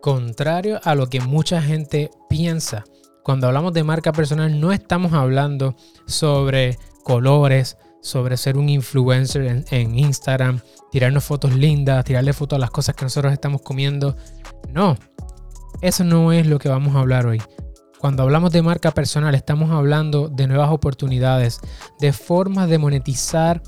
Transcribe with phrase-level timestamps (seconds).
[0.00, 2.84] Contrario a lo que mucha gente piensa,
[3.24, 5.74] cuando hablamos de marca personal no estamos hablando
[6.06, 10.60] sobre colores, sobre ser un influencer en, Instagram,
[10.92, 14.16] tirarnos fotos lindas, tirarle fotos a las cosas que nosotros estamos comiendo.
[14.72, 14.96] No,
[15.82, 17.42] eso no es lo que vamos a hablar hoy.
[17.98, 21.60] Cuando hablamos de marca personal estamos hablando de nuevas oportunidades,
[21.98, 23.62] de formas de monetizar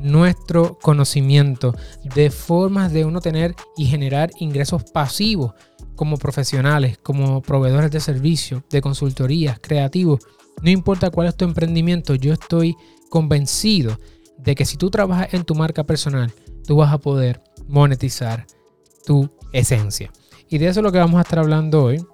[0.00, 5.52] nuestro conocimiento, de formas de uno tener y generar ingresos pasivos
[5.96, 10.20] como profesionales, como proveedores de servicios, de consultorías, creativos.
[10.62, 12.76] No importa cuál es tu emprendimiento, yo estoy
[13.10, 13.98] convencido
[14.38, 16.32] de que si tú trabajas en tu marca personal,
[16.66, 18.46] tú vas a poder monetizar
[19.04, 20.12] tu esencia.
[20.48, 22.04] Y de eso es lo que vamos a estar hablando hoy.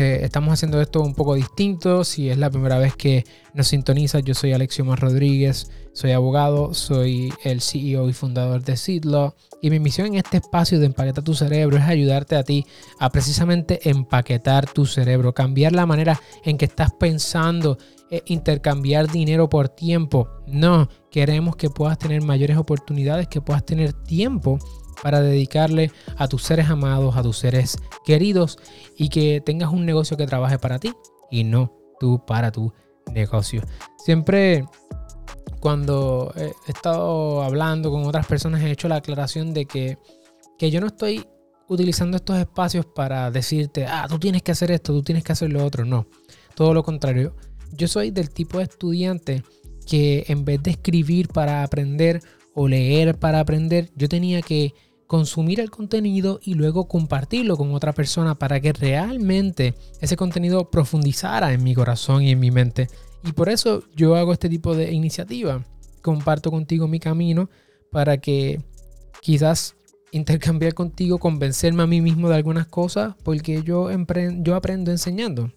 [0.00, 2.04] Eh, estamos haciendo esto un poco distinto.
[2.04, 6.72] Si es la primera vez que nos sintoniza, yo soy Alexio Mar Rodríguez, soy abogado,
[6.72, 9.34] soy el CEO y fundador de Seedlaw.
[9.60, 12.64] Y mi misión en este espacio de empaquetar tu cerebro es ayudarte a ti
[13.00, 17.76] a precisamente empaquetar tu cerebro, cambiar la manera en que estás pensando,
[18.08, 20.28] eh, intercambiar dinero por tiempo.
[20.46, 24.60] No, queremos que puedas tener mayores oportunidades, que puedas tener tiempo
[25.02, 28.58] para dedicarle a tus seres amados, a tus seres queridos
[28.96, 30.92] y que tengas un negocio que trabaje para ti
[31.30, 32.72] y no tú para tu
[33.12, 33.62] negocio.
[34.04, 34.64] Siempre
[35.60, 39.98] cuando he estado hablando con otras personas he hecho la aclaración de que,
[40.56, 41.26] que yo no estoy
[41.68, 45.52] utilizando estos espacios para decirte, ah, tú tienes que hacer esto, tú tienes que hacer
[45.52, 45.84] lo otro.
[45.84, 46.06] No,
[46.54, 47.34] todo lo contrario.
[47.72, 49.42] Yo soy del tipo de estudiante
[49.86, 52.20] que en vez de escribir para aprender
[52.54, 54.74] o leer para aprender, yo tenía que
[55.08, 61.52] consumir el contenido y luego compartirlo con otra persona para que realmente ese contenido profundizara
[61.52, 62.88] en mi corazón y en mi mente.
[63.24, 65.64] Y por eso yo hago este tipo de iniciativa.
[66.02, 67.48] Comparto contigo mi camino
[67.90, 68.62] para que
[69.22, 69.74] quizás
[70.12, 75.50] intercambiar contigo, convencerme a mí mismo de algunas cosas, porque yo, yo aprendo enseñando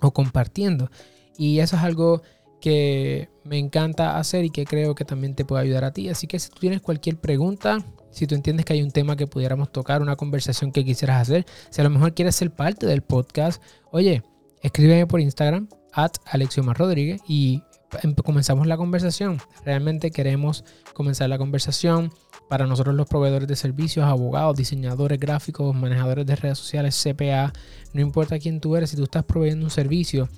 [0.00, 0.90] o compartiendo.
[1.38, 2.22] Y eso es algo
[2.60, 6.08] que me encanta hacer y que creo que también te puede ayudar a ti.
[6.08, 7.78] Así que si tú tienes cualquier pregunta,
[8.12, 11.46] si tú entiendes que hay un tema que pudiéramos tocar, una conversación que quisieras hacer,
[11.70, 14.22] si a lo mejor quieres ser parte del podcast, oye,
[14.60, 17.62] escríbeme por Instagram, at Alexiomar Rodríguez, y
[18.02, 19.38] em, comenzamos la conversación.
[19.64, 20.64] Realmente queremos
[20.94, 22.12] comenzar la conversación
[22.48, 27.52] para nosotros los proveedores de servicios, abogados, diseñadores gráficos, manejadores de redes sociales, CPA,
[27.94, 30.28] no importa quién tú eres, si tú estás proveyendo un servicio,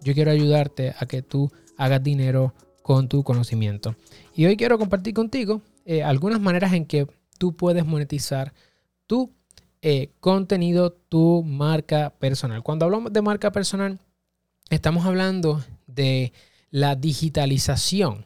[0.00, 3.96] yo quiero ayudarte a que tú hagas dinero con tu conocimiento.
[4.34, 7.06] Y hoy quiero compartir contigo eh, algunas maneras en que
[7.44, 8.54] tú puedes monetizar
[9.06, 9.30] tu
[9.82, 12.62] eh, contenido, tu marca personal.
[12.62, 14.00] Cuando hablamos de marca personal,
[14.70, 16.32] estamos hablando de
[16.70, 18.24] la digitalización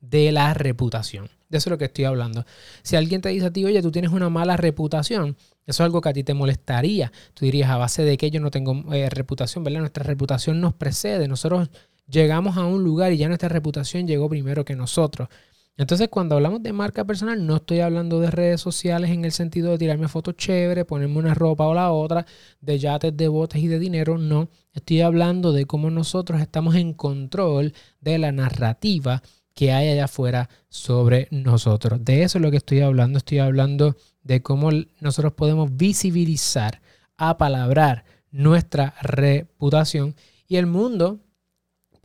[0.00, 1.24] de la reputación.
[1.50, 2.46] Eso es lo que estoy hablando.
[2.84, 5.36] Si alguien te dice a ti, oye, tú tienes una mala reputación,
[5.66, 7.10] eso es algo que a ti te molestaría.
[7.34, 9.80] Tú dirías, a base de que yo no tengo eh, reputación, ¿verdad?
[9.80, 11.26] Nuestra reputación nos precede.
[11.26, 11.68] Nosotros
[12.08, 15.30] llegamos a un lugar y ya nuestra reputación llegó primero que nosotros.
[15.78, 19.72] Entonces, cuando hablamos de marca personal, no estoy hablando de redes sociales en el sentido
[19.72, 22.24] de tirarme fotos chéveres, ponerme una ropa o la otra,
[22.60, 24.16] de yates, de botes y de dinero.
[24.16, 29.22] No, estoy hablando de cómo nosotros estamos en control de la narrativa
[29.52, 32.02] que hay allá afuera sobre nosotros.
[32.02, 33.18] De eso es lo que estoy hablando.
[33.18, 34.70] Estoy hablando de cómo
[35.00, 36.80] nosotros podemos visibilizar,
[37.18, 40.14] apalabrar nuestra reputación
[40.48, 41.20] y el mundo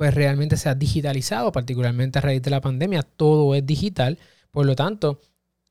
[0.01, 4.17] pues realmente se ha digitalizado, particularmente a raíz de la pandemia, todo es digital,
[4.49, 5.19] por lo tanto,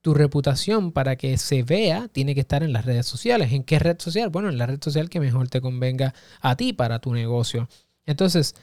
[0.03, 3.53] tu reputación para que se vea tiene que estar en las redes sociales.
[3.53, 4.31] ¿En qué red social?
[4.31, 7.69] Bueno, en la red social que mejor te convenga a ti para tu negocio.
[8.07, 8.55] Entonces,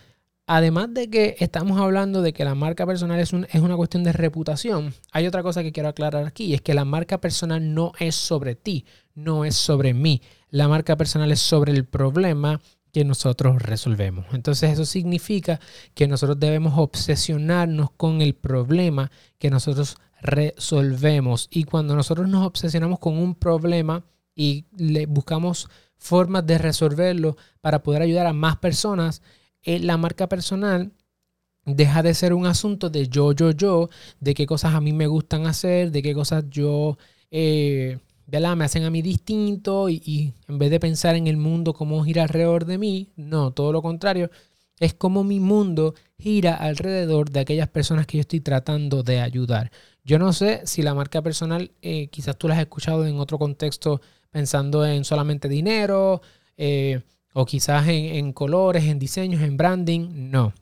[0.46, 4.14] además de que estamos hablando de que la marca personal es, es una cuestión de
[4.14, 8.16] reputación, hay otra cosa que quiero aclarar aquí es que la marca personal no es
[8.16, 8.86] sobre ti,
[9.16, 10.22] no es sobre mí.
[10.50, 12.62] La marca personal es sobre el problema
[12.92, 14.26] que nosotros resolvemos.
[14.34, 15.60] Entonces eso significa
[15.94, 21.48] que nosotros debemos obsesionarnos con el problema que nosotros resolvemos.
[21.52, 24.04] Y cuando nosotros nos obsesionamos con un problema
[24.36, 29.22] y le buscamos formas de resolverlo para poder ayudar a más personas,
[29.64, 30.92] eh, la marca personal
[31.66, 33.90] deja de ser un asunto de yo, yo, yo,
[34.20, 36.98] de qué cosas a mí me gustan hacer, de qué cosas yo...
[37.30, 42.04] Eh, me hacen a mí distinto y, en vez de pensar en el mundo como
[42.04, 44.30] gira alrededor de mí, no, todo lo contrario,
[44.80, 49.72] es como mi mundo gira alrededor de aquellas personas que yo estoy tratando de ayudar.
[50.04, 53.38] Yo no sé si la marca personal, eh, quizás tú la has escuchado en otro
[53.40, 56.22] contexto pensando en solamente dinero
[56.58, 57.02] eh,
[57.34, 60.30] o quizás en colores, en diseños, en branding.
[60.32, 60.54] No.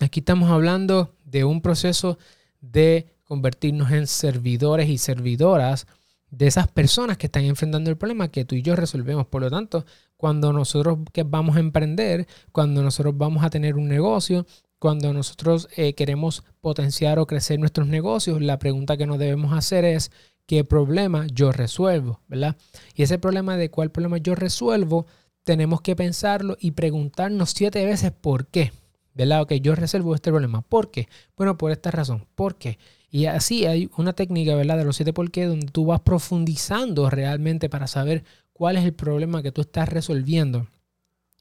[0.00, 2.18] Aquí estamos hablando de un proceso
[2.60, 5.86] de convertirnos en servidores y servidoras
[6.36, 9.26] de esas personas que están enfrentando el problema que tú y yo resolvemos.
[9.26, 9.84] Por lo tanto,
[10.16, 14.46] cuando nosotros que vamos a emprender, cuando nosotros vamos a tener un negocio,
[14.78, 19.84] cuando nosotros eh, queremos potenciar o crecer nuestros negocios, la pregunta que nos debemos hacer
[19.84, 20.10] es,
[20.46, 22.20] ¿qué problema yo resuelvo?
[22.28, 22.56] ¿Verdad?
[22.94, 25.06] Y ese problema de cuál problema yo resuelvo,
[25.44, 28.72] tenemos que pensarlo y preguntarnos siete veces por qué.
[29.14, 29.42] ¿Verdad?
[29.42, 30.62] Ok, yo resuelvo este problema.
[30.62, 31.08] ¿Por qué?
[31.36, 32.26] Bueno, por esta razón.
[32.34, 32.78] ¿Por qué?
[33.10, 34.76] Y así hay una técnica, ¿verdad?
[34.76, 38.92] De los siete por qué, donde tú vas profundizando realmente para saber cuál es el
[38.92, 40.66] problema que tú estás resolviendo.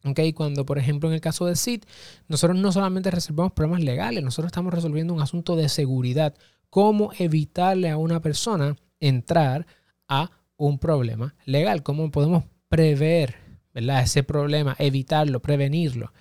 [0.05, 1.85] Ok, cuando por ejemplo en el caso de SIT,
[2.27, 6.35] nosotros no solamente resolvemos problemas legales, nosotros estamos resolviendo un asunto de seguridad.
[6.69, 9.65] Cómo evitarle a una persona entrar
[10.07, 11.83] a un problema legal.
[11.83, 13.35] Cómo podemos prever,
[13.73, 14.03] ¿verdad?
[14.03, 16.11] Ese problema, evitarlo, prevenirlo.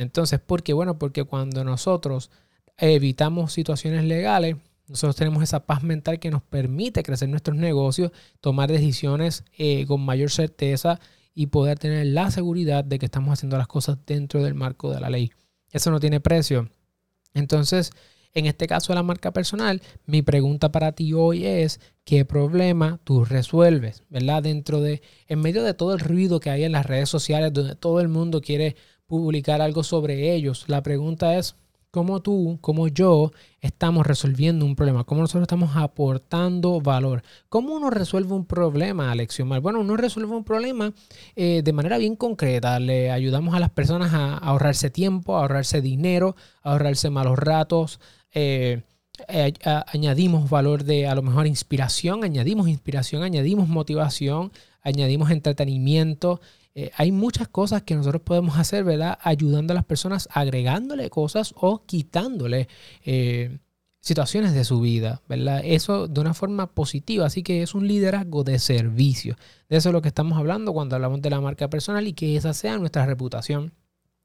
[0.00, 0.72] Entonces, ¿por qué?
[0.72, 2.30] Bueno, porque cuando nosotros
[2.78, 4.56] evitamos situaciones legales,
[4.88, 8.10] nosotros tenemos esa paz mental que nos permite crecer nuestros negocios,
[8.40, 10.98] tomar decisiones eh, con mayor certeza
[11.34, 15.00] y poder tener la seguridad de que estamos haciendo las cosas dentro del marco de
[15.00, 15.32] la ley.
[15.70, 16.70] Eso no tiene precio.
[17.34, 17.92] Entonces,
[18.32, 23.00] en este caso de la marca personal, mi pregunta para ti hoy es, ¿qué problema
[23.04, 24.02] tú resuelves?
[24.08, 24.44] ¿Verdad?
[24.44, 27.76] Dentro de, en medio de todo el ruido que hay en las redes sociales, donde
[27.76, 28.76] todo el mundo quiere
[29.10, 31.56] publicar algo sobre ellos, la pregunta es,
[31.90, 37.22] cómo tú, como yo, estamos resolviendo un problema, cómo nosotros estamos aportando valor.
[37.48, 39.60] ¿Cómo uno resuelve un problema, Alexion Mar?
[39.60, 40.92] Bueno, uno resuelve un problema
[41.34, 42.78] eh, de manera bien concreta.
[42.78, 47.98] Le ayudamos a las personas a, ahorrarse tiempo, a ahorrarse dinero, a ahorrarse malos ratos.
[48.32, 48.82] Eh,
[49.28, 49.52] eh,
[49.92, 54.52] añadimos valor de a lo mejor inspiración, añadimos inspiración, añadimos motivación,
[54.82, 56.40] añadimos entretenimiento,
[56.74, 59.18] eh, hay muchas cosas que nosotros podemos hacer, ¿verdad?
[59.22, 62.68] Ayudando a las personas, agregándole cosas o quitándole
[63.04, 63.58] eh,
[64.00, 65.62] situaciones de su vida, ¿verdad?
[65.64, 67.26] Eso de una forma positiva.
[67.26, 69.36] Así que es un liderazgo de servicio.
[69.68, 72.36] De eso es lo que estamos hablando cuando hablamos de la marca personal y que
[72.36, 73.72] esa sea nuestra reputación.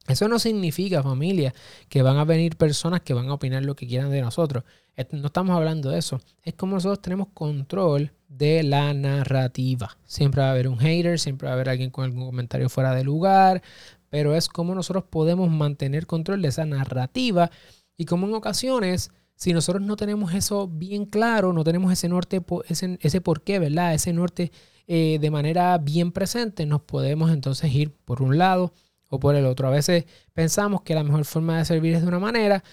[0.08, 1.54] Eso no significa, familia,
[1.90, 4.64] que van a venir personas que van a opinar lo que quieran de nosotros.
[5.12, 6.22] No estamos hablando de eso.
[6.44, 9.98] Es como nosotros tenemos control de la narrativa.
[10.06, 12.94] Siempre va a haber un hater, siempre va a haber alguien con algún comentario fuera
[12.94, 13.62] de lugar,
[14.10, 17.50] pero es como nosotros podemos mantener control de esa narrativa
[17.98, 22.42] y como en ocasiones, si nosotros no tenemos eso bien claro, no tenemos ese norte,
[22.68, 23.94] ese, ese por qué, ¿verdad?
[23.94, 24.52] Ese norte
[24.88, 28.74] eh, de manera bien presente, nos podemos entonces ir por un lado
[29.10, 29.68] o por el otro.
[29.68, 32.64] A veces pensamos que la mejor forma de servir es de una manera,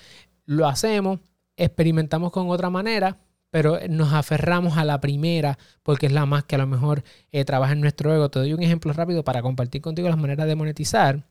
[0.47, 1.21] lo hacemos,
[1.57, 3.19] experimentamos con otra manera,
[3.51, 7.45] pero nos aferramos a la primera porque es la más que a lo mejor eh,
[7.45, 8.31] trabaja en nuestro ego.
[8.31, 11.25] Te doy un ejemplo rápido para compartir contigo las maneras de monetizar.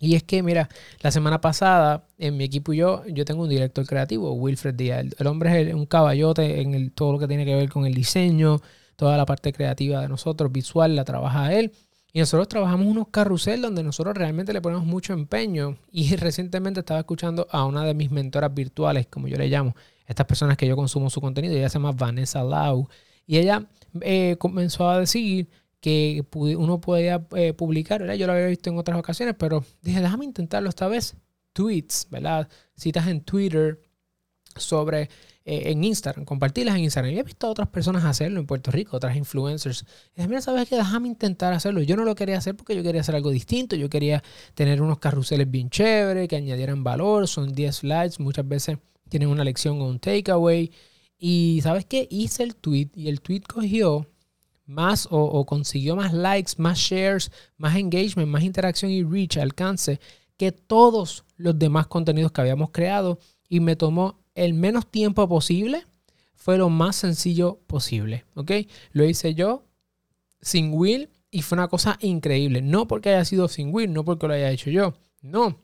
[0.00, 0.68] Y es que, mira,
[1.00, 5.06] la semana pasada en mi equipo y yo, yo tengo un director creativo, Wilfred Díaz.
[5.18, 7.94] El, hombre es un caballote en el, todo lo que tiene que ver con el
[7.94, 8.60] diseño,
[8.94, 11.72] toda la parte creativa de nosotros, visual, la trabaja él.
[12.12, 15.76] Y nosotros trabajamos unos carrusel donde nosotros realmente le ponemos mucho empeño.
[15.90, 19.74] Y recientemente estaba escuchando a una de mis mentoras virtuales, como yo le llamo,
[20.06, 22.88] estas personas que yo consumo su contenido, ella se llama Vanessa Lau.
[23.26, 23.66] Y ella
[24.00, 25.48] eh, comenzó a decir
[25.80, 28.14] que uno podía eh, publicar.
[28.14, 31.14] Yo lo había visto en otras ocasiones, pero dije, déjame intentarlo esta vez.
[31.52, 32.48] Tweets, ¿verdad?
[32.74, 33.80] Citas en Twitter
[34.56, 35.08] sobre
[35.50, 37.14] eh, en Instagram, compartirlas en Instagram.
[37.14, 39.86] Y he visto a otras personas hacerlo en Puerto Rico, otras influencers.
[40.12, 40.76] Y dije, mira, ¿sabes qué?
[40.76, 41.80] Déjame intentar hacerlo.
[41.80, 43.74] Yo no lo quería hacer porque yo quería hacer algo distinto.
[43.74, 47.28] Yo quería tener unos carruseles bien chéveres, que añadieran valor.
[47.28, 48.20] Son 10 slides.
[48.20, 48.76] Muchas veces
[49.08, 50.70] tienen una lección o un takeaway.
[51.16, 52.06] Y ¿sabes qué?
[52.10, 54.06] Hice el tweet y el tweet cogió
[54.66, 59.98] más o, o, consiguió más likes, más shares, más engagement, más interacción y reach, alcance
[60.36, 63.18] que todos los demás contenidos que habíamos creado.
[63.48, 65.86] Y me tomó el menos tiempo posible,
[66.34, 68.52] fue lo más sencillo posible, ¿ok?
[68.92, 69.64] Lo hice yo
[70.40, 72.62] sin Will y fue una cosa increíble.
[72.62, 75.60] No porque haya sido sin Will, no porque lo haya hecho yo, no.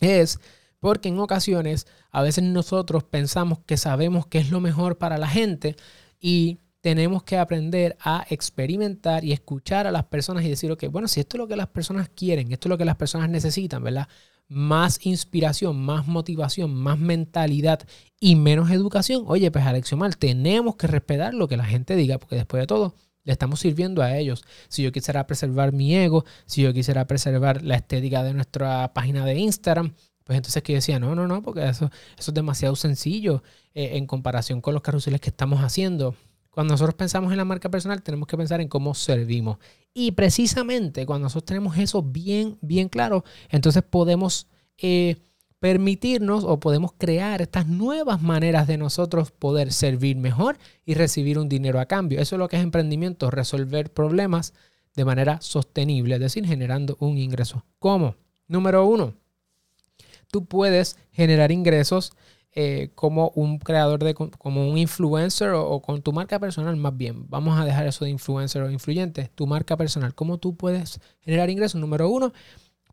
[0.00, 0.38] Es
[0.78, 5.28] porque en ocasiones a veces nosotros pensamos que sabemos qué es lo mejor para la
[5.28, 5.76] gente
[6.20, 11.08] y tenemos que aprender a experimentar y escuchar a las personas y decir, ok, bueno,
[11.08, 13.82] si esto es lo que las personas quieren, esto es lo que las personas necesitan,
[13.82, 14.08] ¿verdad?
[14.50, 17.86] Más inspiración, más motivación, más mentalidad
[18.18, 22.34] y menos educación, oye, pues Alexiomar, tenemos que respetar lo que la gente diga, porque
[22.34, 24.42] después de todo, le estamos sirviendo a ellos.
[24.68, 29.24] Si yo quisiera preservar mi ego, si yo quisiera preservar la estética de nuestra página
[29.24, 31.88] de Instagram, pues entonces que decía, no, no, no, porque eso,
[32.18, 36.16] eso es demasiado sencillo eh, en comparación con los carruseles que estamos haciendo.
[36.50, 39.58] Cuando nosotros pensamos en la marca personal, tenemos que pensar en cómo servimos.
[39.92, 44.46] Y precisamente cuando nosotros tenemos eso bien, bien claro, entonces podemos
[44.78, 45.16] eh,
[45.58, 51.48] permitirnos o podemos crear estas nuevas maneras de nosotros poder servir mejor y recibir un
[51.48, 52.20] dinero a cambio.
[52.20, 54.54] Eso es lo que es emprendimiento, resolver problemas
[54.96, 57.64] de manera sostenible, es decir, generando un ingreso.
[57.78, 58.16] ¿Cómo?
[58.48, 59.14] Número uno,
[60.30, 62.12] tú puedes generar ingresos
[62.52, 67.28] eh, como un creador de, como un influencer o, con tu marca personal más bien.
[67.28, 69.30] Vamos a dejar eso de influencer o influyente.
[69.34, 70.14] Tu marca personal.
[70.14, 71.80] ¿Cómo tú puedes generar ingresos?
[71.80, 72.32] Número uno,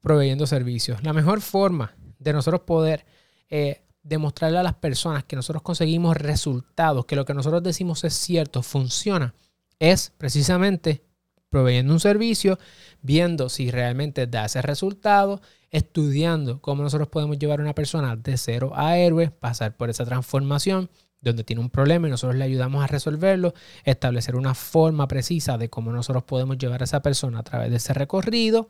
[0.02, 1.04] proveyendo servicios.
[1.04, 3.06] La mejor forma de nosotros poder
[3.50, 8.14] eh, demostrarle a las personas que nosotros conseguimos resultados, que lo que nosotros decimos es
[8.14, 9.34] cierto, funciona,
[9.80, 11.04] es precisamente
[11.50, 12.60] proveyendo un servicio,
[13.02, 18.38] viendo si realmente da ese resultado, estudiando cómo nosotros podemos llevar a una persona de
[18.38, 20.90] cero a héroe, pasar por esa transformación
[21.22, 25.70] donde tiene un problema y nosotros le ayudamos a resolverlo, establecer una forma precisa de
[25.70, 28.70] cómo nosotros podemos llevar a esa persona a través de ese recorrido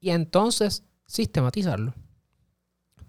[0.00, 1.94] y entonces sistematizarlo.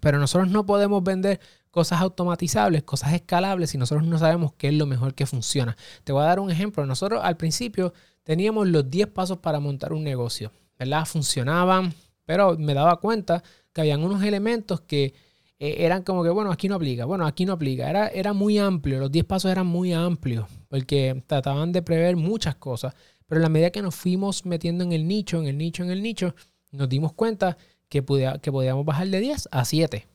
[0.00, 1.40] Pero nosotros no podemos vender
[1.70, 5.76] cosas automatizables, cosas escalables, si nosotros no sabemos qué es lo mejor que funciona.
[6.04, 6.86] Te voy a dar un ejemplo.
[6.86, 11.04] Nosotros al principio teníamos los 10 pasos para montar un negocio, ¿verdad?
[11.04, 11.92] Funcionaban,
[12.26, 13.42] pero me daba cuenta
[13.72, 15.14] que habían unos elementos que
[15.58, 17.88] eh, eran como que, bueno, aquí no aplica, bueno, aquí no aplica.
[17.88, 22.56] Era, era muy amplio, los 10 pasos eran muy amplios, porque trataban de prever muchas
[22.56, 22.94] cosas.
[23.26, 25.90] Pero en la medida que nos fuimos metiendo en el nicho, en el nicho, en
[25.90, 26.34] el nicho,
[26.72, 27.56] nos dimos cuenta
[27.88, 28.04] que,
[28.42, 30.06] que podíamos bajar de 10 a 7.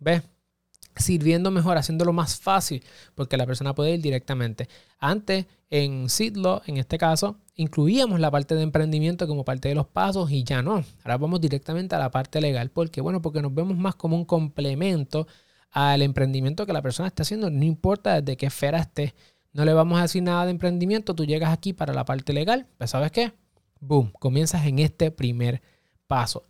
[0.00, 0.22] ¿Ves?
[0.96, 2.82] Sirviendo mejor, haciéndolo más fácil,
[3.14, 4.68] porque la persona puede ir directamente.
[4.98, 9.86] Antes, en Sidlo, en este caso, incluíamos la parte de emprendimiento como parte de los
[9.86, 10.84] pasos y ya no.
[11.02, 12.70] Ahora vamos directamente a la parte legal.
[12.70, 13.00] ¿Por qué?
[13.00, 15.26] Bueno, porque nos vemos más como un complemento
[15.72, 19.14] al emprendimiento que la persona está haciendo, no importa desde qué esfera esté.
[19.52, 22.66] No le vamos a decir nada de emprendimiento, tú llegas aquí para la parte legal,
[22.78, 23.32] pues ¿sabes qué?
[23.80, 25.62] Boom, comienzas en este primer
[26.06, 26.44] paso.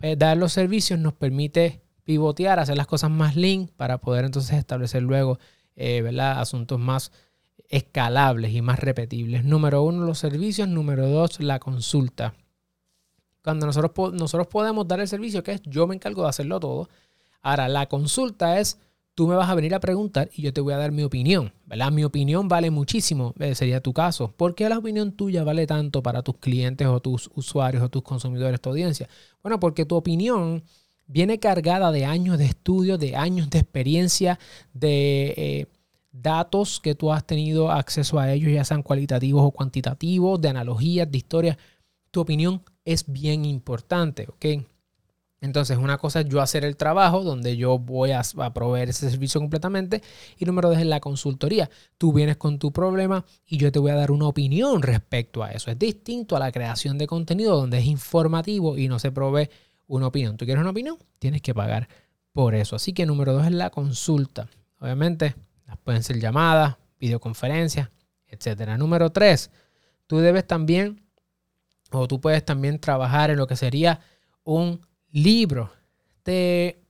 [0.00, 4.58] Eh, dar los servicios nos permite pivotear, hacer las cosas más lean para poder entonces
[4.58, 5.38] establecer luego
[5.76, 7.12] eh, asuntos más
[7.68, 9.44] escalables y más repetibles.
[9.44, 10.66] Número uno, los servicios.
[10.66, 12.34] Número dos, la consulta.
[13.44, 16.88] Cuando nosotros, nosotros podemos dar el servicio, que es yo me encargo de hacerlo todo.
[17.42, 18.76] Ahora, la consulta es
[19.14, 21.52] tú me vas a venir a preguntar y yo te voy a dar mi opinión,
[21.64, 21.92] ¿verdad?
[21.92, 24.32] Mi opinión vale muchísimo, eh, sería tu caso.
[24.36, 28.02] ¿Por qué la opinión tuya vale tanto para tus clientes o tus usuarios o tus
[28.02, 29.08] consumidores, tu audiencia?
[29.44, 30.64] Bueno, porque tu opinión
[31.10, 34.38] viene cargada de años de estudio, de años de experiencia,
[34.72, 35.66] de eh,
[36.12, 41.10] datos que tú has tenido acceso a ellos, ya sean cualitativos o cuantitativos, de analogías,
[41.10, 41.56] de historias.
[42.10, 44.64] Tu opinión es bien importante, ¿ok?
[45.42, 49.40] Entonces, una cosa es yo hacer el trabajo donde yo voy a, proveer ese servicio
[49.40, 50.02] completamente.
[50.38, 51.70] Y número dos es la consultoría.
[51.96, 55.52] Tú vienes con tu problema y yo te voy a dar una opinión respecto a
[55.52, 55.70] eso.
[55.70, 59.48] Es distinto a la creación de contenido donde es informativo y no se provee
[59.90, 60.36] una opinión.
[60.36, 60.96] ¿Tú quieres una opinión?
[61.18, 61.88] Tienes que pagar
[62.32, 62.76] por eso.
[62.76, 64.48] Así que número dos es la consulta.
[64.78, 65.34] Obviamente,
[65.66, 67.90] las pueden ser llamadas, videoconferencias,
[68.28, 68.76] etc.
[68.78, 69.50] Número tres,
[70.06, 71.02] tú debes también,
[71.90, 74.00] o tú puedes también trabajar en lo que sería
[74.44, 74.80] un
[75.12, 75.72] Libro.
[76.22, 76.84] Te,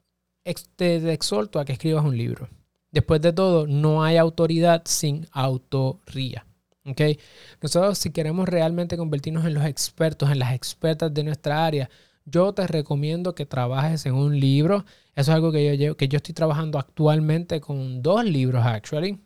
[0.76, 2.49] te, exhorto a que escribas un libro.
[2.90, 6.45] Después de todo, no hay autoridad sin autoría.
[6.85, 7.19] ¿okay?
[7.62, 11.88] Nosotros si queremos realmente convertirnos en los expertos, en las expertas de nuestra área,
[12.25, 14.85] yo te recomiendo que trabajes en un libro.
[15.15, 19.21] Eso es algo que yo, que yo estoy trabajando actualmente con dos libros, actually.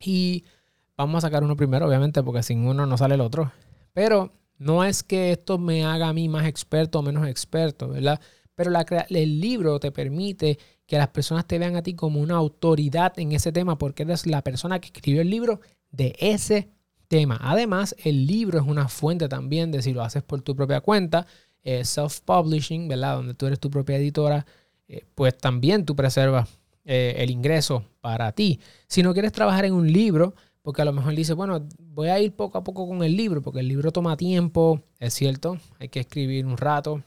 [0.00, 0.44] Y
[0.96, 3.52] vamos a sacar uno primero, obviamente, porque sin uno no sale el otro.
[3.92, 8.20] Pero no es que esto me haga a mí más experto o menos experto, ¿verdad?
[8.54, 8.70] Pero
[9.08, 13.32] el libro te permite que las personas te vean a ti como una autoridad en
[13.32, 16.70] ese tema porque eres la persona que escribió el libro de ese
[17.08, 17.38] tema.
[17.42, 21.26] Además, el libro es una fuente también de si lo haces por tu propia cuenta,
[21.62, 23.16] eh, self-publishing, ¿verdad?
[23.16, 24.46] Donde tú eres tu propia editora,
[24.88, 26.48] eh, pues también tú preservas
[26.84, 28.60] eh, el ingreso para ti.
[28.88, 32.20] Si no quieres trabajar en un libro, porque a lo mejor dice, bueno, voy a
[32.20, 35.88] ir poco a poco con el libro, porque el libro toma tiempo, es cierto, hay
[35.88, 37.02] que escribir un rato.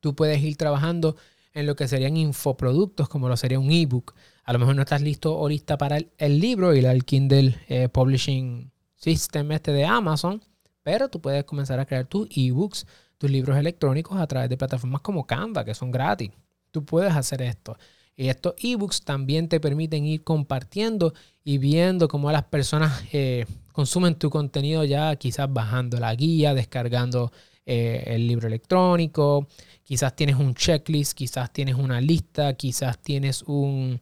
[0.00, 1.16] Tú puedes ir trabajando
[1.54, 4.14] en lo que serían infoproductos, como lo sería un ebook.
[4.44, 7.88] A lo mejor no estás listo o lista para el, libro y el Kindle eh,
[7.88, 10.42] Publishing System este de Amazon,
[10.82, 12.86] pero tú puedes comenzar a crear tus ebooks,
[13.22, 16.32] tus libros electrónicos a través de plataformas como Canva, que son gratis.
[16.72, 17.78] Tú puedes hacer esto.
[18.16, 21.14] Y estos ebooks también te permiten ir compartiendo
[21.44, 27.30] y viendo cómo las personas eh, consumen tu contenido ya, quizás bajando la guía, descargando
[27.64, 29.46] eh, el libro electrónico,
[29.84, 34.00] quizás tienes un checklist, quizás tienes una lista, quizás tienes un,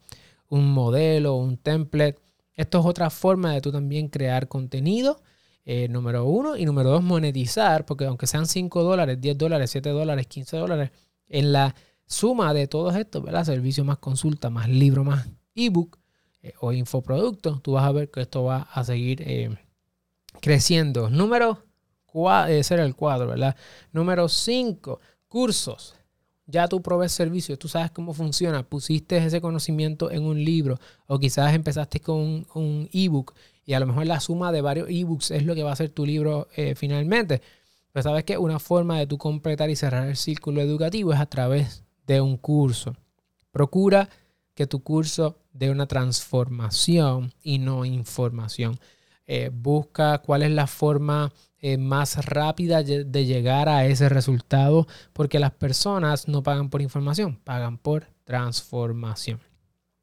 [0.49, 2.17] un modelo, un template.
[2.55, 5.21] Esto es otra forma de tú también crear contenido.
[5.65, 6.57] Eh, número uno.
[6.57, 10.91] Y número dos, monetizar, porque aunque sean 5 dólares, 10 dólares, 7 dólares, 15 dólares,
[11.29, 11.75] en la
[12.07, 13.45] suma de todos estos, ¿verdad?
[13.45, 15.99] Servicio más consulta, más libro, más ebook
[16.43, 19.57] eh, o infoproducto, tú vas a ver que esto va a seguir eh,
[20.41, 21.11] creciendo.
[21.11, 21.65] Número
[22.07, 23.57] 4, ese era el cuadro, ¿verdad?
[23.93, 25.95] Número 5, cursos.
[26.47, 31.17] Ya tú provees servicio, tú sabes cómo funciona, pusiste ese conocimiento en un libro o
[31.21, 35.45] quizás empezaste con un, ebook y a lo mejor la suma de varios ebooks es
[35.45, 37.43] lo que va a ser tu libro eh, finalmente.
[37.93, 41.27] Pero sabes que una forma de tú completar y cerrar el círculo educativo es a
[41.27, 42.97] través de un curso.
[43.51, 44.09] Procura
[44.55, 48.79] que tu curso dé una transformación y no información.
[49.27, 55.39] Eh, busca cuál es la forma eh, más rápida de llegar a ese resultado, porque
[55.39, 59.41] las personas no pagan por información, pagan por transformación.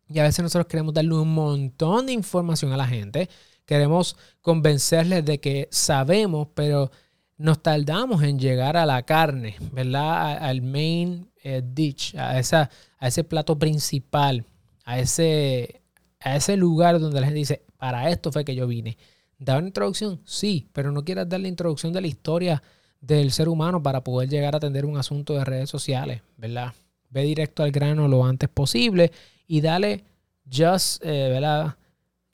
[0.10, 3.30] Y a veces nosotros queremos darle un montón de información a la gente,
[3.66, 6.92] queremos convencerles de que sabemos, pero
[7.38, 10.38] nos tardamos en llegar a la carne, ¿verdad?
[10.38, 14.46] Al main eh, dish, a, esa, a ese plato principal,
[14.86, 15.82] a ese,
[16.20, 18.98] a ese lugar donde la gente dice, para esto fue que yo vine.
[19.38, 20.20] ¿Da una introducción?
[20.26, 22.64] Sí, pero no quieras dar la introducción de la historia
[23.02, 26.74] del ser humano para poder llegar a atender un asunto de redes sociales, ¿verdad?
[27.10, 29.12] Ve directo al grano lo antes posible
[29.48, 30.04] y dale
[30.46, 31.76] just, eh, ¿verdad?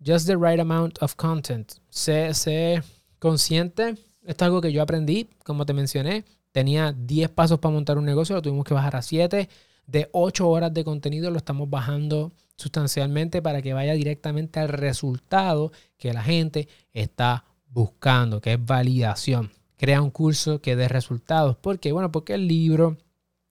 [0.06, 1.72] Just the right amount of content.
[1.90, 2.84] Sé, sé
[3.20, 6.24] consciente esto es algo que yo aprendí, como te mencioné.
[6.52, 9.50] Tenía 10 pasos para montar un negocio, lo tuvimos que bajar a 7.
[9.86, 15.72] De 8 horas de contenido lo estamos bajando sustancialmente para que vaya directamente al resultado
[15.98, 19.52] que la gente está buscando, que es validación.
[19.76, 21.58] Crea un curso que dé resultados.
[21.58, 21.92] ¿Por qué?
[21.92, 22.98] Bueno, porque el libro,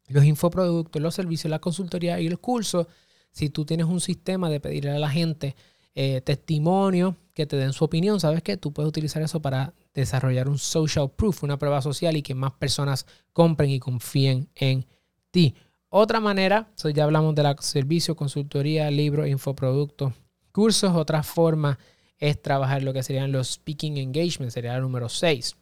[0.09, 2.89] los infoproductos, los servicios, la consultoría y el curso,
[3.33, 5.57] si tú tienes un sistema de pedirle a la gente
[5.95, 8.57] eh, testimonio que te den su opinión, ¿sabes qué?
[8.57, 12.53] Tú puedes utilizar eso para desarrollar un social proof, una prueba social y que más
[12.53, 14.87] personas compren y confíen en
[15.31, 15.55] ti.
[15.89, 20.15] Otra manera, ya hablamos de la servicio, consultoría, libro, infoproductos,
[20.51, 20.95] cursos.
[20.95, 21.79] Otra forma
[22.19, 25.57] es trabajar lo que serían los speaking engagement, sería el número 6.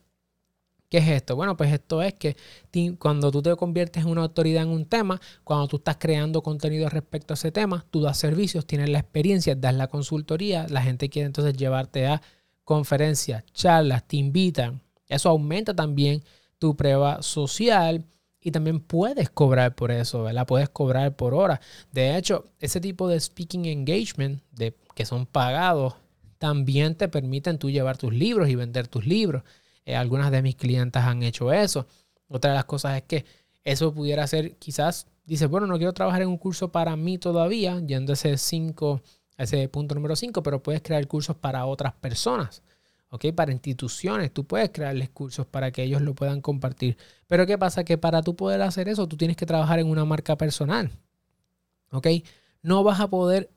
[0.91, 1.37] ¿Qué es esto?
[1.37, 2.35] Bueno, pues esto es que
[2.99, 6.89] cuando tú te conviertes en una autoridad en un tema, cuando tú estás creando contenido
[6.89, 11.07] respecto a ese tema, tú das servicios, tienes la experiencia, das la consultoría, la gente
[11.07, 12.21] quiere entonces llevarte a
[12.65, 14.81] conferencias, charlas, te invitan.
[15.07, 16.25] Eso aumenta también
[16.59, 18.03] tu prueba social
[18.41, 20.45] y también puedes cobrar por eso, ¿verdad?
[20.45, 21.61] Puedes cobrar por hora.
[21.93, 25.95] De hecho, ese tipo de speaking engagement de, que son pagados
[26.37, 29.43] también te permiten tú llevar tus libros y vender tus libros.
[29.85, 31.87] Eh, algunas de mis clientes han hecho eso.
[32.27, 33.25] Otra de las cosas es que
[33.63, 37.79] eso pudiera ser quizás, dice, bueno, no quiero trabajar en un curso para mí todavía,
[37.79, 39.01] yendo a ese, cinco,
[39.37, 42.61] ese punto número 5, pero puedes crear cursos para otras personas.
[43.09, 43.25] ¿ok?
[43.35, 46.97] Para instituciones, tú puedes crearles cursos para que ellos lo puedan compartir.
[47.27, 47.83] Pero ¿qué pasa?
[47.83, 50.89] Que para tú poder hacer eso, tú tienes que trabajar en una marca personal,
[51.91, 52.07] ¿ok?
[52.63, 53.51] No vas a poder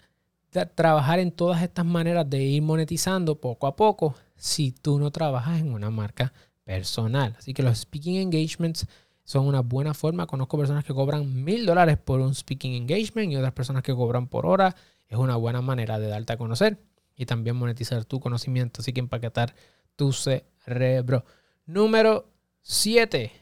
[0.75, 5.61] trabajar en todas estas maneras de ir monetizando poco a poco si tú no trabajas
[5.61, 6.33] en una marca
[6.65, 7.37] personal.
[7.39, 8.87] Así que los speaking engagements
[9.25, 10.27] son una buena forma.
[10.27, 14.29] Conozco personas que cobran mil dólares por un speaking engagement y otras personas que cobran
[14.29, 14.75] por hora.
[15.09, 16.79] Es una buena manera de darte a conocer
[17.17, 18.81] y también monetizar tu conocimiento.
[18.81, 19.55] Así que empaquetar
[19.97, 21.25] tu cerebro.
[21.67, 22.29] Número
[22.63, 23.33] 7.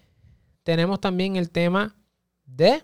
[0.62, 1.96] Tenemos también el tema
[2.44, 2.82] de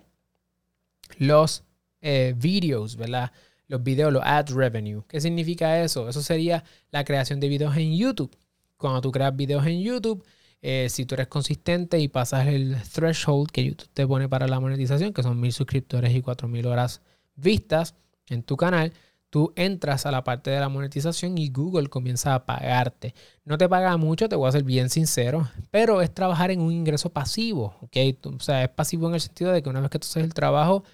[1.18, 1.64] los
[2.00, 3.32] eh, videos, ¿verdad?
[3.68, 5.02] Los videos, los ad revenue.
[5.06, 6.08] ¿Qué significa eso?
[6.08, 8.36] Eso sería la creación de videos en YouTube.
[8.76, 10.24] Cuando tú creas videos en YouTube,
[10.62, 14.58] eh, si tú eres consistente y pasas el threshold que YouTube te pone para la
[14.58, 17.02] monetización, que son mil suscriptores y cuatro mil horas
[17.36, 17.94] vistas
[18.28, 18.92] en tu canal,
[19.30, 23.14] tú entras a la parte de la monetización y Google comienza a pagarte.
[23.44, 26.72] No te paga mucho, te voy a ser bien sincero, pero es trabajar en un
[26.72, 27.96] ingreso pasivo, ¿ok?
[28.24, 30.34] O sea, es pasivo en el sentido de que una vez que tú haces el
[30.34, 30.84] trabajo,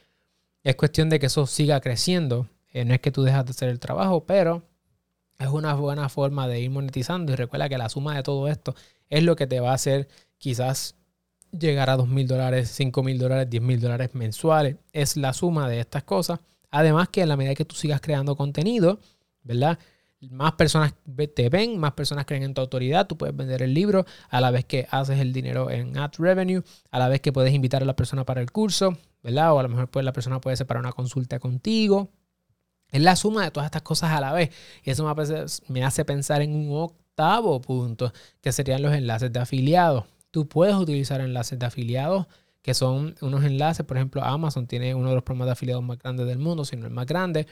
[0.65, 3.69] es cuestión de que eso siga creciendo eh, no es que tú dejas de hacer
[3.71, 4.65] el trabajo, pero
[5.39, 7.33] es una buena forma de ir monetizando.
[7.33, 8.75] Y recuerda que la suma de todo esto
[9.09, 10.09] es lo que te va a hacer
[10.39, 10.97] quizás
[11.53, 14.77] llegar a dos mil dólares, cinco mil dólares, diez mil dólares mensuales.
[14.93, 16.41] Es la suma de estas cosas.
[16.71, 18.99] Además que en la medida que tú sigas creando contenido,
[19.45, 19.79] ¿verdad?
[20.21, 20.95] Más personas
[21.35, 24.51] te ven, más personas creen en tu autoridad, tú puedes vender el libro a la
[24.51, 27.87] vez que haces el dinero en ad revenue, a la vez que puedes invitar a
[27.87, 29.53] la persona para el curso, ¿verdad?
[29.53, 32.11] O a lo mejor pues, la persona puede ser para una consulta contigo,
[32.95, 34.51] es la suma de todas estas cosas a la vez.
[34.85, 35.05] Y eso
[35.69, 40.05] me hace pensar en un octavo punto, que serían los enlaces de afiliados.
[40.31, 42.27] Tú puedes utilizar enlaces de afiliados,
[42.63, 45.99] que son unos enlaces, por ejemplo, Amazon tiene uno de los programas de afiliados más
[45.99, 47.49] grandes del mundo, si no el más grande,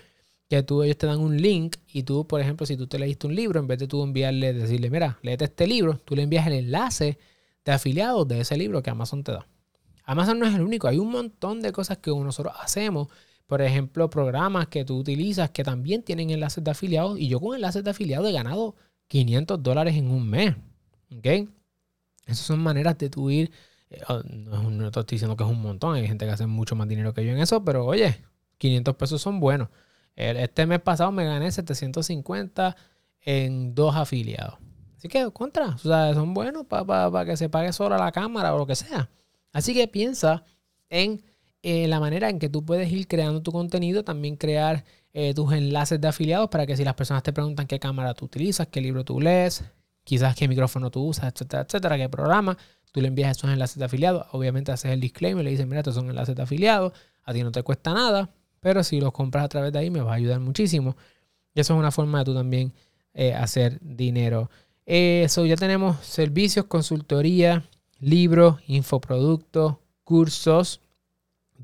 [0.48, 3.26] que tú ellos te dan un link y tú, por ejemplo, si tú te leíste
[3.26, 6.46] un libro, en vez de tú enviarle, decirle, mira, léete este libro, tú le envías
[6.46, 7.18] el enlace
[7.64, 9.48] de afiliados de ese libro que Amazon te da.
[10.04, 13.08] Amazon no es el único, hay un montón de cosas que nosotros hacemos.
[13.52, 17.18] Por ejemplo, programas que tú utilizas que también tienen enlaces de afiliados.
[17.18, 18.76] Y yo con enlaces de afiliados he ganado
[19.08, 20.56] 500 dólares en un mes.
[21.14, 21.50] ¿Ok?
[22.24, 23.52] Esas son maneras de tú ir.
[23.90, 25.96] Eh, oh, no, estoy diciendo que es un montón.
[25.96, 27.62] Hay gente que hace mucho más dinero que yo en eso.
[27.62, 28.16] Pero oye,
[28.56, 29.68] 500 pesos son buenos.
[30.16, 32.74] Este mes pasado me gané 750
[33.20, 34.60] en dos afiliados.
[34.96, 38.56] Así que contra, o sea, son buenos para que se pague sola la cámara o
[38.56, 39.10] lo que sea.
[39.52, 40.42] Así que piensa
[40.88, 41.22] en
[41.62, 45.52] eh, la manera en que tú puedes ir creando tu contenido, también crear eh, tus
[45.52, 48.80] enlaces de afiliados para que si las personas te preguntan qué cámara tú utilizas, qué
[48.80, 49.64] libro tú lees,
[50.04, 52.56] quizás qué micrófono tú usas, etcétera, etcétera, qué programa,
[52.90, 54.26] tú le envías esos enlaces de afiliados.
[54.32, 56.92] Obviamente haces el disclaimer, le dices, mira, estos son enlaces de afiliados,
[57.24, 60.00] a ti no te cuesta nada, pero si los compras a través de ahí me
[60.00, 60.96] va a ayudar muchísimo.
[61.54, 62.72] Y eso es una forma de tú también
[63.14, 64.50] eh, hacer dinero.
[64.86, 67.64] Eso, ya tenemos servicios, consultoría,
[68.00, 70.80] libros, infoproductos, cursos,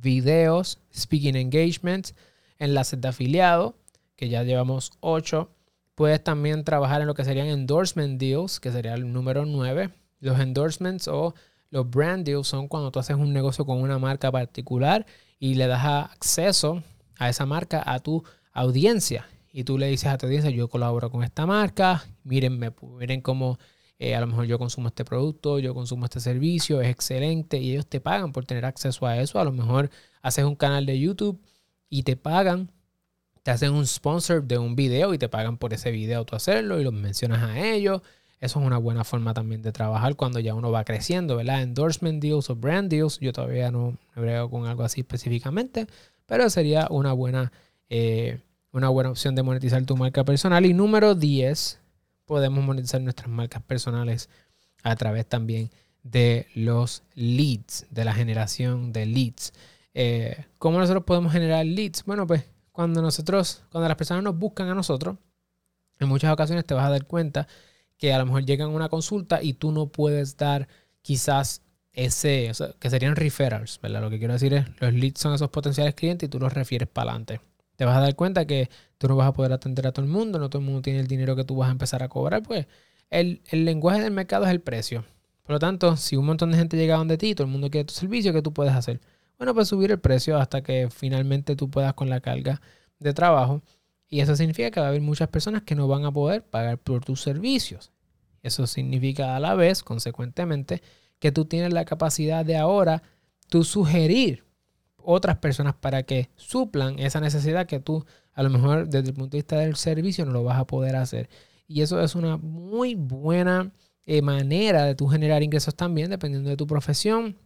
[0.00, 2.14] videos, speaking engagements,
[2.58, 3.76] enlaces de afiliado,
[4.16, 5.50] que ya llevamos 8.
[5.94, 9.90] Puedes también trabajar en lo que serían endorsement deals, que sería el número 9.
[10.20, 11.34] Los endorsements o
[11.70, 15.06] los brand deals son cuando tú haces un negocio con una marca particular
[15.38, 16.82] y le das acceso
[17.18, 19.26] a esa marca a tu audiencia.
[19.52, 22.60] Y tú le dices a tu audiencia, yo colaboro con esta marca, miren,
[22.98, 23.58] miren cómo
[23.98, 27.72] eh, a lo mejor yo consumo este producto, yo consumo este servicio, es excelente y
[27.72, 29.40] ellos te pagan por tener acceso a eso.
[29.40, 29.90] A lo mejor
[30.22, 31.40] haces un canal de YouTube
[31.90, 32.70] y te pagan,
[33.42, 36.80] te hacen un sponsor de un video y te pagan por ese video tú hacerlo
[36.80, 38.02] y los mencionas a ellos.
[38.40, 41.62] Eso es una buena forma también de trabajar cuando ya uno va creciendo, ¿verdad?
[41.62, 43.18] Endorsement deals o brand deals.
[43.18, 45.88] Yo todavía no me brego con algo así específicamente,
[46.26, 47.50] pero sería una buena,
[47.90, 48.38] eh,
[48.70, 50.64] una buena opción de monetizar tu marca personal.
[50.66, 51.80] Y número 10,
[52.28, 54.28] podemos monetizar nuestras marcas personales
[54.84, 55.70] a través también
[56.02, 59.52] de los leads, de la generación de leads.
[59.94, 62.04] Eh, ¿Cómo nosotros podemos generar leads?
[62.04, 65.16] Bueno, pues cuando nosotros, cuando las personas nos buscan a nosotros,
[65.98, 67.48] en muchas ocasiones te vas a dar cuenta
[67.96, 70.68] que a lo mejor llegan a una consulta y tú no puedes dar
[71.02, 71.62] quizás
[71.92, 74.02] ese, que serían referrals, ¿verdad?
[74.02, 76.88] Lo que quiero decir es, los leads son esos potenciales clientes y tú los refieres
[76.88, 77.40] para adelante
[77.78, 80.10] te vas a dar cuenta que tú no vas a poder atender a todo el
[80.10, 82.42] mundo, no todo el mundo tiene el dinero que tú vas a empezar a cobrar,
[82.42, 82.66] pues
[83.08, 85.04] el, lenguaje del mercado es el precio.
[85.44, 87.84] Por lo tanto, si un montón de gente llega donde ti, todo el mundo quiere
[87.84, 89.00] tu servicio, ¿qué tú puedes hacer?
[89.38, 92.60] Bueno, pues subir el precio hasta que finalmente tú puedas con la carga
[92.98, 93.62] de trabajo.
[94.08, 96.78] Y eso significa que va a haber muchas personas que no van a poder pagar
[96.78, 97.92] por tus servicios.
[98.42, 100.82] Eso significa a la vez, consecuentemente,
[101.20, 103.04] que tú tienes la capacidad de ahora
[103.48, 104.47] tú sugerir
[105.10, 109.30] otras personas para que suplan esa necesidad que tú a lo mejor desde el punto
[109.30, 111.30] de vista del servicio no lo vas a poder hacer.
[111.66, 113.72] Y eso es una muy buena
[114.04, 117.38] eh, manera de tú generar ingresos también dependiendo de tu profesión,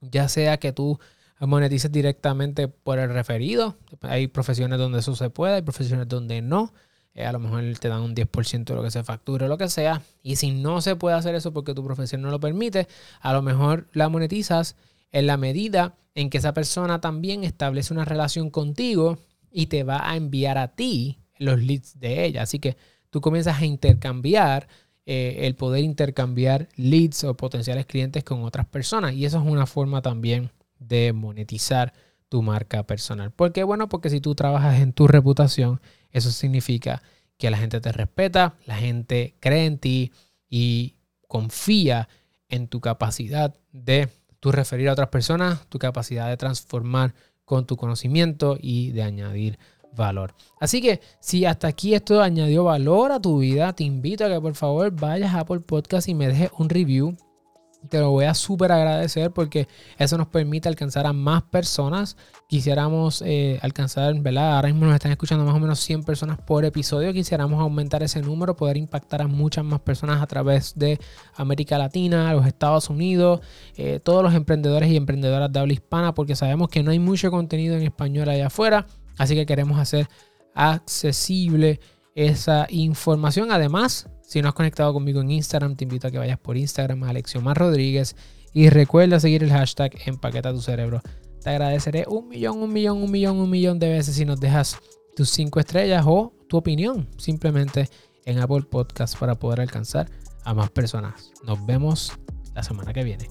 [0.00, 0.98] ya sea que tú
[1.38, 3.76] monetices directamente por el referido.
[4.00, 6.72] Hay profesiones donde eso se puede, hay profesiones donde no.
[7.14, 9.56] Eh, a lo mejor te dan un 10% de lo que se facture o lo
[9.56, 10.02] que sea.
[10.24, 12.88] Y si no se puede hacer eso porque tu profesión no lo permite,
[13.20, 14.74] a lo mejor la monetizas
[15.12, 19.18] en la medida en que esa persona también establece una relación contigo
[19.50, 22.42] y te va a enviar a ti los leads de ella.
[22.42, 22.76] Así que
[23.10, 24.68] tú comienzas a intercambiar,
[25.06, 29.14] eh, el poder intercambiar leads o potenciales clientes con otras personas.
[29.14, 31.92] Y eso es una forma también de monetizar
[32.28, 33.30] tu marca personal.
[33.30, 33.64] ¿Por qué?
[33.64, 37.02] Bueno, porque si tú trabajas en tu reputación, eso significa
[37.38, 40.12] que la gente te respeta, la gente cree en ti
[40.48, 42.08] y confía
[42.48, 44.08] en tu capacidad de
[44.40, 49.58] tu referir a otras personas, tu capacidad de transformar con tu conocimiento y de añadir
[49.96, 50.34] valor.
[50.60, 54.40] Así que si hasta aquí esto añadió valor a tu vida, te invito a que
[54.40, 57.16] por favor vayas a Apple Podcast y me dejes un review
[57.88, 62.16] te lo voy a súper agradecer porque eso nos permite alcanzar a más personas.
[62.48, 64.56] Quisiéramos eh, alcanzar, ¿verdad?
[64.56, 67.12] Ahora mismo nos están escuchando más o menos 100 personas por episodio.
[67.12, 70.98] Quisiéramos aumentar ese número, poder impactar a muchas más personas a través de
[71.36, 73.40] América Latina, los Estados Unidos,
[73.76, 77.30] eh, todos los emprendedores y emprendedoras de habla hispana, porque sabemos que no hay mucho
[77.30, 78.86] contenido en español allá afuera.
[79.16, 80.08] Así que queremos hacer
[80.54, 81.80] accesible
[82.14, 83.52] esa información.
[83.52, 87.02] Además, si no has conectado conmigo en Instagram, te invito a que vayas por Instagram
[87.04, 88.14] a Alexiomar Rodríguez
[88.52, 91.00] y recuerda seguir el hashtag Empaqueta tu cerebro.
[91.42, 94.76] Te agradeceré un millón, un millón, un millón, un millón de veces si nos dejas
[95.16, 97.88] tus cinco estrellas o tu opinión simplemente
[98.26, 100.10] en Apple Podcast para poder alcanzar
[100.44, 101.32] a más personas.
[101.42, 102.12] Nos vemos
[102.54, 103.28] la semana que viene.